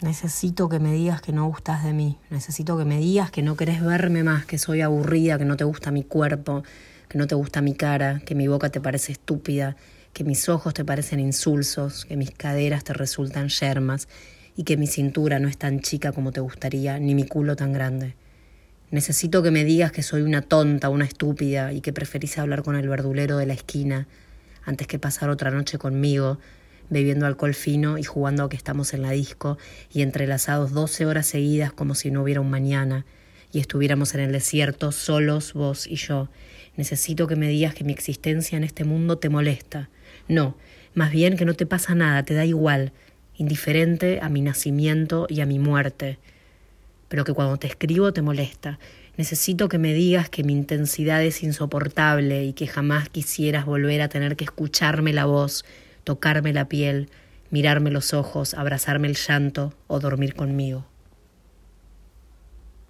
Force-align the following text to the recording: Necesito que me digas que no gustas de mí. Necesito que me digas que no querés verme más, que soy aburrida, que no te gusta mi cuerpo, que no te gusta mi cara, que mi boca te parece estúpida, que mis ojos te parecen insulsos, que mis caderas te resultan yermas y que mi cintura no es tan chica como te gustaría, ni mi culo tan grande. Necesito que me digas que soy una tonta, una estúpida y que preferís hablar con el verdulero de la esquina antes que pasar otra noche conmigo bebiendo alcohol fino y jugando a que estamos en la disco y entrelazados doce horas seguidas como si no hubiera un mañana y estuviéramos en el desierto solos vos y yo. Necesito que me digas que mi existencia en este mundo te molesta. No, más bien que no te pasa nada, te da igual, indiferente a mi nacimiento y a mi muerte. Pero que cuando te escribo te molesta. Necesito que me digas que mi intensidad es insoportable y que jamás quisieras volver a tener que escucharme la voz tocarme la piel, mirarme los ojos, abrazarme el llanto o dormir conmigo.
Necesito 0.00 0.68
que 0.68 0.78
me 0.78 0.92
digas 0.92 1.20
que 1.20 1.32
no 1.32 1.46
gustas 1.46 1.82
de 1.82 1.92
mí. 1.92 2.18
Necesito 2.30 2.78
que 2.78 2.84
me 2.84 2.98
digas 2.98 3.32
que 3.32 3.42
no 3.42 3.56
querés 3.56 3.82
verme 3.82 4.22
más, 4.22 4.46
que 4.46 4.56
soy 4.56 4.80
aburrida, 4.80 5.38
que 5.38 5.44
no 5.44 5.56
te 5.56 5.64
gusta 5.64 5.90
mi 5.90 6.04
cuerpo, 6.04 6.62
que 7.08 7.18
no 7.18 7.26
te 7.26 7.34
gusta 7.34 7.62
mi 7.62 7.74
cara, 7.74 8.20
que 8.24 8.36
mi 8.36 8.46
boca 8.46 8.70
te 8.70 8.80
parece 8.80 9.10
estúpida, 9.10 9.76
que 10.12 10.22
mis 10.22 10.48
ojos 10.48 10.72
te 10.72 10.84
parecen 10.84 11.18
insulsos, 11.18 12.04
que 12.04 12.16
mis 12.16 12.30
caderas 12.30 12.84
te 12.84 12.92
resultan 12.92 13.48
yermas 13.48 14.06
y 14.54 14.62
que 14.62 14.76
mi 14.76 14.86
cintura 14.86 15.40
no 15.40 15.48
es 15.48 15.58
tan 15.58 15.80
chica 15.80 16.12
como 16.12 16.30
te 16.30 16.40
gustaría, 16.40 17.00
ni 17.00 17.16
mi 17.16 17.26
culo 17.26 17.56
tan 17.56 17.72
grande. 17.72 18.14
Necesito 18.92 19.42
que 19.42 19.50
me 19.50 19.64
digas 19.64 19.90
que 19.90 20.04
soy 20.04 20.22
una 20.22 20.42
tonta, 20.42 20.90
una 20.90 21.06
estúpida 21.06 21.72
y 21.72 21.80
que 21.80 21.92
preferís 21.92 22.38
hablar 22.38 22.62
con 22.62 22.76
el 22.76 22.88
verdulero 22.88 23.36
de 23.36 23.46
la 23.46 23.54
esquina 23.54 24.06
antes 24.64 24.86
que 24.86 25.00
pasar 25.00 25.28
otra 25.28 25.50
noche 25.50 25.76
conmigo 25.76 26.38
bebiendo 26.90 27.26
alcohol 27.26 27.54
fino 27.54 27.98
y 27.98 28.04
jugando 28.04 28.44
a 28.44 28.48
que 28.48 28.56
estamos 28.56 28.94
en 28.94 29.02
la 29.02 29.10
disco 29.10 29.58
y 29.92 30.02
entrelazados 30.02 30.72
doce 30.72 31.06
horas 31.06 31.26
seguidas 31.26 31.72
como 31.72 31.94
si 31.94 32.10
no 32.10 32.22
hubiera 32.22 32.40
un 32.40 32.50
mañana 32.50 33.04
y 33.52 33.60
estuviéramos 33.60 34.14
en 34.14 34.20
el 34.20 34.32
desierto 34.32 34.92
solos 34.92 35.52
vos 35.54 35.86
y 35.86 35.96
yo. 35.96 36.28
Necesito 36.76 37.26
que 37.26 37.36
me 37.36 37.48
digas 37.48 37.74
que 37.74 37.84
mi 37.84 37.92
existencia 37.92 38.56
en 38.56 38.64
este 38.64 38.84
mundo 38.84 39.18
te 39.18 39.28
molesta. 39.28 39.88
No, 40.28 40.56
más 40.94 41.10
bien 41.10 41.36
que 41.36 41.44
no 41.44 41.54
te 41.54 41.66
pasa 41.66 41.94
nada, 41.94 42.22
te 42.22 42.34
da 42.34 42.44
igual, 42.44 42.92
indiferente 43.36 44.20
a 44.22 44.28
mi 44.28 44.42
nacimiento 44.42 45.26
y 45.28 45.40
a 45.40 45.46
mi 45.46 45.58
muerte. 45.58 46.18
Pero 47.08 47.24
que 47.24 47.32
cuando 47.32 47.56
te 47.56 47.66
escribo 47.66 48.12
te 48.12 48.22
molesta. 48.22 48.78
Necesito 49.16 49.68
que 49.68 49.78
me 49.78 49.94
digas 49.94 50.28
que 50.30 50.44
mi 50.44 50.52
intensidad 50.52 51.24
es 51.24 51.42
insoportable 51.42 52.44
y 52.44 52.52
que 52.52 52.68
jamás 52.68 53.08
quisieras 53.08 53.66
volver 53.66 54.00
a 54.00 54.08
tener 54.08 54.36
que 54.36 54.44
escucharme 54.44 55.12
la 55.12 55.24
voz 55.24 55.64
tocarme 56.08 56.54
la 56.54 56.70
piel, 56.70 57.10
mirarme 57.50 57.90
los 57.90 58.14
ojos, 58.14 58.54
abrazarme 58.54 59.08
el 59.08 59.14
llanto 59.14 59.74
o 59.88 60.00
dormir 60.00 60.34
conmigo. 60.34 60.86